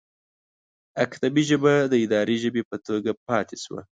[1.03, 3.81] اکدي ژبه د اداري ژبې په توګه پاتې شوه.